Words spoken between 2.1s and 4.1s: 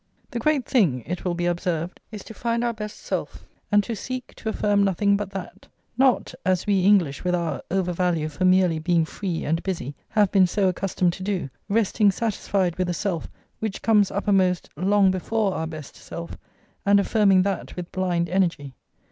is to find our best self, and to